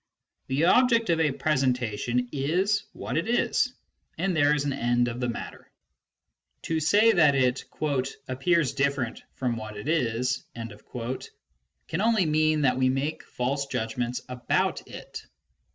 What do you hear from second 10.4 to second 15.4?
can only mean that we make false judgments about it.